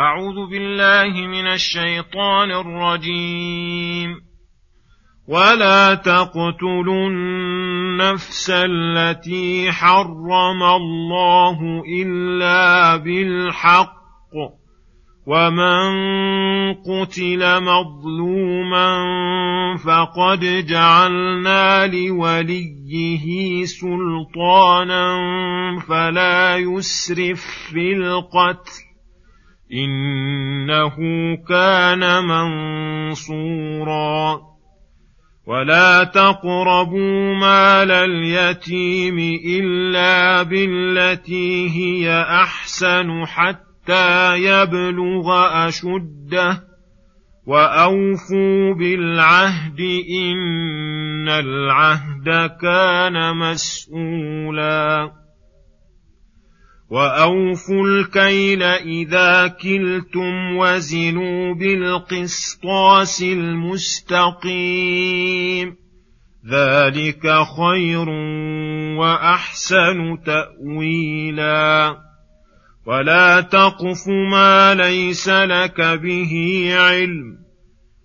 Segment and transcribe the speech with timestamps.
[0.00, 4.20] أعوذ بالله من الشيطان الرجيم.
[5.28, 13.94] ولا تقتلوا النفس التي حرم الله إلا بالحق.
[15.26, 15.86] ومن
[16.74, 18.96] قتل مظلوما
[19.76, 25.18] فقد جعلنا لوليه سلطانا
[25.88, 27.40] فلا يسرف
[27.72, 28.83] في القتل.
[29.74, 30.96] إنه
[31.48, 32.24] كان
[33.20, 34.40] منصورا.
[35.46, 45.26] ولا تقربوا مال اليتيم إلا بالتي هي أحسن حتى يبلغ
[45.68, 46.64] أشده.
[47.46, 55.23] وأوفوا بالعهد إن العهد كان مسؤولا.
[56.90, 64.54] واوفوا الكيل اذا كلتم وزنوا بالقسطاس المستقيم
[66.50, 67.22] ذلك
[67.56, 68.08] خير
[68.98, 71.96] واحسن تاويلا
[72.86, 76.32] ولا تقف ما ليس لك به
[76.76, 77.43] علم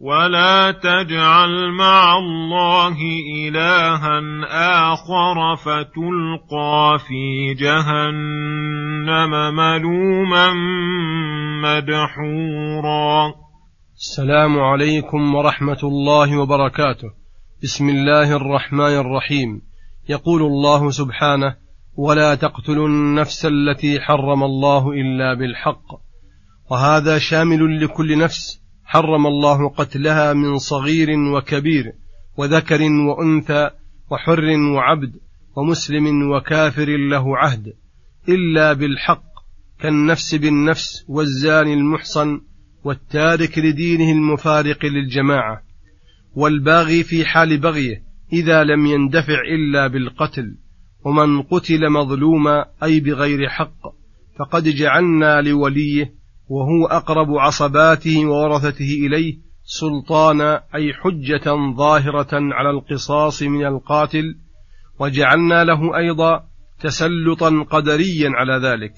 [0.00, 2.96] ولا تجعل مع الله
[3.48, 4.20] الها
[4.92, 10.52] اخر فتلقى في جهنم ملوما
[11.62, 13.34] مدحورا.
[13.96, 17.08] السلام عليكم ورحمة الله وبركاته.
[17.62, 19.62] بسم الله الرحمن الرحيم.
[20.08, 21.56] يقول الله سبحانه
[21.96, 25.86] ولا تقتلوا النفس التي حرم الله الا بالحق.
[26.70, 28.67] وهذا شامل لكل نفس.
[28.88, 31.92] حرم الله قتلها من صغير وكبير
[32.36, 33.70] وذكر وأنثى
[34.10, 34.44] وحر
[34.74, 35.12] وعبد
[35.56, 37.72] ومسلم وكافر له عهد
[38.28, 39.24] إلا بالحق
[39.80, 42.40] كالنفس بالنفس والزاني المحصن
[42.84, 45.62] والتارك لدينه المفارق للجماعة
[46.34, 50.56] والباغي في حال بغيه إذا لم يندفع إلا بالقتل
[51.04, 53.80] ومن قتل مظلوما أي بغير حق
[54.38, 56.17] فقد جعلنا لوليه
[56.48, 64.38] وهو أقرب عصباته وورثته إليه سلطانا أي حجة ظاهرة على القصاص من القاتل
[65.00, 66.44] وجعلنا له أيضا
[66.80, 68.92] تسلطا قدريا على ذلك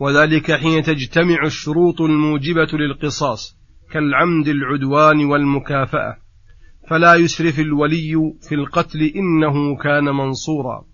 [0.00, 3.56] وذلك حين تجتمع الشروط الموجبة للقصاص
[3.92, 6.16] كالعمد العدوان والمكافأة
[6.90, 8.12] فلا يسرف الولي
[8.48, 10.84] في القتل إنه كان منصورا.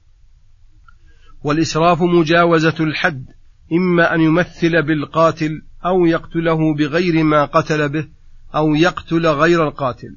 [1.44, 3.26] والإسراف مجاوزة الحد
[3.72, 8.08] إما أن يمثل بالقاتل أو يقتله بغير ما قتل به
[8.54, 10.16] أو يقتل غير القاتل.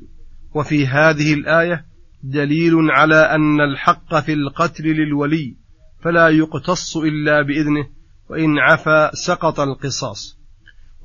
[0.56, 1.86] وفي هذه الآية
[2.24, 5.56] دليل على أن الحق في القتل للولي
[6.02, 7.88] فلا يقتص إلا بإذنه
[8.30, 10.40] وإن عفا سقط القصاص.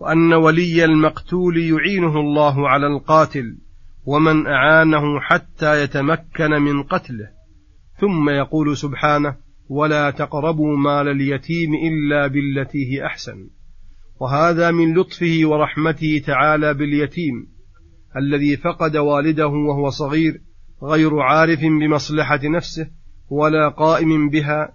[0.01, 3.59] وأن ولي المقتول يعينه الله على القاتل
[4.05, 7.29] ومن أعانه حتى يتمكن من قتله.
[8.01, 9.37] ثم يقول سبحانه
[9.69, 13.49] ولا تقربوا مال اليتيم إلا بالتي هي أحسن.
[14.25, 17.47] وهذا من لطفه ورحمته تعالى باليتيم
[18.17, 20.41] الذي فقد والده وهو صغير
[20.83, 22.91] غير عارف بمصلحة نفسه
[23.31, 24.75] ولا قائم بها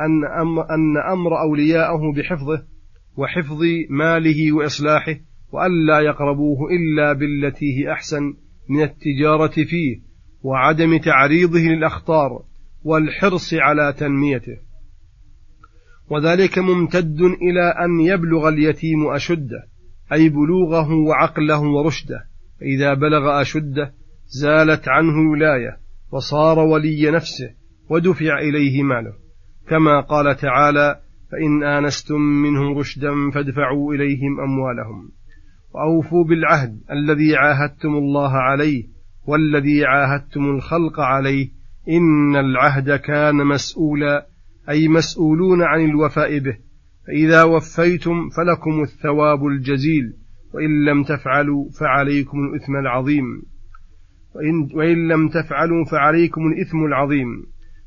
[0.00, 0.24] أن,
[0.70, 2.62] أن أمر أولياءه بحفظه
[3.16, 3.60] وحفظ
[3.90, 5.16] ماله وإصلاحه
[5.52, 8.34] وألا يقربوه إلا بالتي هي أحسن
[8.68, 10.00] من التجارة فيه
[10.42, 12.42] وعدم تعريضه للأخطار
[12.84, 14.56] والحرص على تنميته.
[16.10, 19.66] وذلك ممتد إلى أن يبلغ اليتيم أشده
[20.12, 22.24] أي بلوغه وعقله ورشده.
[22.60, 23.92] فإذا بلغ أشده
[24.26, 25.78] زالت عنه ولاية
[26.12, 27.50] وصار ولي نفسه
[27.90, 29.12] ودفع إليه ماله.
[29.68, 31.00] كما قال تعالى
[31.32, 35.10] فإن آنستم منهم رشدا فادفعوا إليهم أموالهم.
[35.74, 38.84] وأوفوا بالعهد الذي عاهدتم الله عليه
[39.26, 41.48] والذي عاهدتم الخلق عليه
[41.88, 44.26] إن العهد كان مسؤولا
[44.68, 46.56] أي مسؤولون عن الوفاء به.
[47.06, 50.12] فإذا وفيتم فلكم الثواب الجزيل
[50.54, 53.42] وإن لم تفعلوا فعليكم الإثم العظيم.
[54.34, 57.46] وإن, وإن لم تفعلوا فعليكم الإثم العظيم.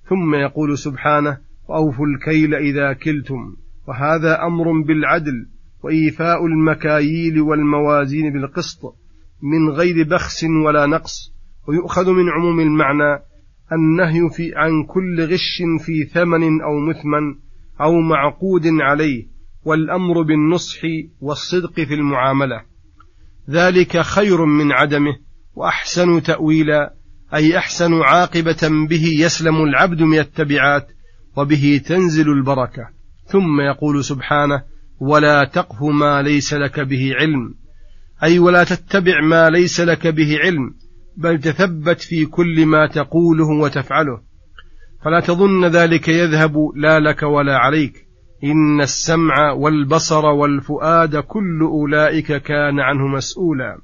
[0.09, 1.37] ثم يقول سبحانه
[1.69, 3.55] وأوفوا الكيل إذا كلتم.
[3.87, 5.47] وهذا أمر بالعدل
[5.83, 8.81] وإيفاء المكاييل والموازين بالقسط
[9.41, 11.33] من غير بخس ولا نقص
[11.67, 13.19] ويؤخذ من عموم المعنى
[13.71, 17.35] النهي في عن كل غش في ثمن أو مثمن
[17.81, 19.27] أو معقود عليه
[19.63, 20.79] والأمر بالنصح
[21.21, 22.61] والصدق في المعاملة.
[23.49, 25.15] ذلك خير من عدمه
[25.55, 26.93] وأحسن تأويلا
[27.33, 30.87] أي أحسن عاقبة به يسلم العبد من التبعات
[31.37, 32.89] وبه تنزل البركة.
[33.25, 34.63] ثم يقول سبحانه
[34.99, 37.55] ولا تقف ما ليس لك به علم
[38.23, 40.75] أي ولا تتبع ما ليس لك به علم
[41.19, 44.21] بل تثبت في كل ما تقوله وتفعله.
[45.05, 47.93] فلا تظن ذلك يذهب لا لك ولا عليك.
[48.43, 53.77] إن السمع والبصر والفؤاد كل أولئك كان عنه مسؤولا.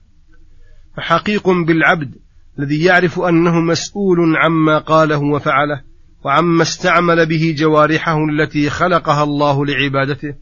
[0.97, 2.15] فحقيق بالعبد
[2.59, 5.81] الذي يعرف أنه مسؤول عما قاله وفعله
[6.25, 10.33] وعما استعمل به جوارحه التي خلقها الله لعبادته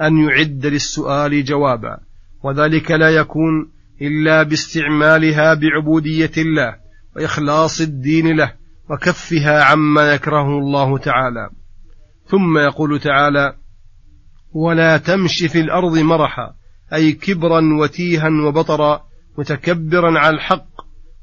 [0.00, 1.98] أن يعد للسؤال جوابا.
[2.42, 6.76] وذلك لا يكون إلا باستعمالها بعبودية الله
[7.16, 8.52] وإخلاص الدين له
[8.90, 11.50] وكفها عما يكرهه الله تعالى.
[12.26, 13.56] ثم يقول تعالى
[14.52, 16.54] ولا تمش في الأرض مرحا
[16.92, 19.02] أي كبرا وتيها وبطرا
[19.38, 20.66] متكبرا على الحق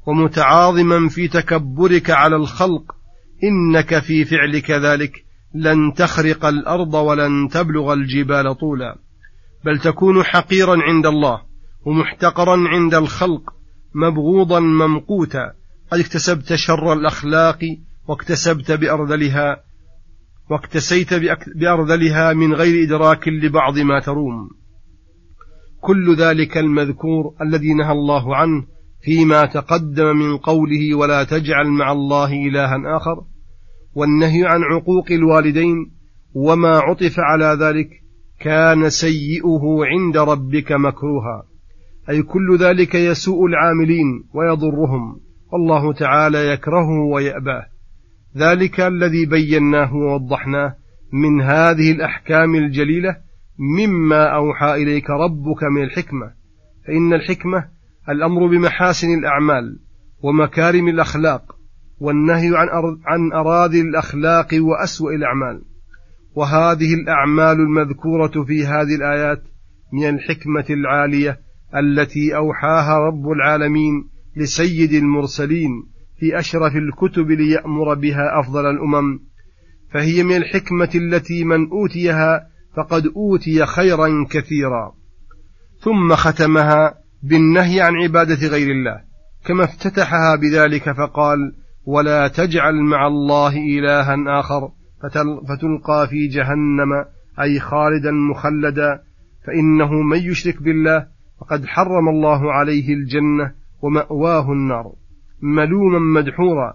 [0.06, 2.92] ومتعاظما في تكبرك على الخلق
[3.44, 8.96] إنك في فعلك ذلك لن تخرق الأرض ولن تبلغ الجبال طولا.
[9.64, 11.51] بل تكون حقيرا عند الله
[11.84, 13.50] ومحتقرا عند الخلق
[13.94, 15.52] مبغوضا ممقوتا.
[15.92, 17.58] قد اكتسبت شر الأخلاق
[18.08, 19.56] واكتسبت بأرذلها
[20.50, 21.14] واكتسيت
[21.56, 24.50] بأرذلها من غير إدراك لبعض ما تروم.
[25.80, 28.64] كل ذلك المذكور الذي نهى الله عنه
[29.04, 33.24] فيما تقدم من قوله ولا تجعل مع الله إلها آخر
[33.94, 35.90] والنهي عن عقوق الوالدين
[36.34, 37.88] وما عطف على ذلك
[38.40, 41.51] كان سيئه عند ربك مكروها.
[42.08, 45.20] أي كل ذلك يسوء العاملين ويضرهم.
[45.52, 47.66] والله تعالى يكرهه ويأباه.
[48.36, 50.74] ذلك الذي بيناه ووضحناه
[51.12, 53.16] من هذه الأحكام الجليلة
[53.58, 56.32] مما أوحى إليك ربك من الحكمة.
[56.86, 57.68] فإن الحكمة
[58.08, 59.78] الأمر بمحاسن الأعمال
[60.22, 61.56] ومكارم الأخلاق
[62.00, 62.50] والنهي
[63.06, 65.62] عن أراذل الأخلاق وأسوأ الأعمال.
[66.34, 69.42] وهذه الأعمال المذكورة في هذه الآيات
[69.92, 71.38] من الحكمة العالية
[71.76, 75.70] التي أوحاها رب العالمين لسيد المرسلين
[76.18, 79.20] في أشرف الكتب ليأمر بها أفضل الأمم
[79.92, 82.46] فهي من الحكمة التي من أوتيها
[82.76, 84.92] فقد أوتي خيرا كثيرا.
[85.80, 89.00] ثم ختمها بالنهي عن عبادة غير الله
[89.44, 91.38] كما افتتحها بذلك فقال
[91.86, 94.70] ولا تجعل مع الله إلها آخر
[95.48, 97.04] فتلقى في جهنم
[97.40, 99.02] أي خالدا مخلدا
[99.46, 101.06] فإنه من يشرك بالله
[101.42, 103.52] فقد حرم الله عليه الجنة
[103.82, 104.92] ومأواه النار.
[105.42, 106.74] ملوما مدحورا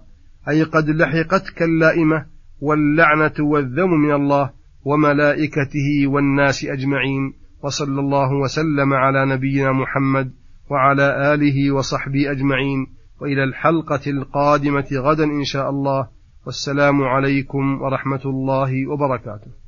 [0.50, 2.26] أي قد لحقتك اللائمة
[2.62, 4.50] واللعنة والذم من الله
[4.86, 7.34] وملائكته والناس أجمعين.
[7.64, 10.32] وصلى الله وسلم على نبينا محمد
[10.72, 12.88] وعلى آله وصحبه أجمعين.
[13.22, 16.08] وإلى الحلقة القادمة غدا إن شاء الله.
[16.46, 19.67] والسلام عليكم ورحمة الله وبركاته.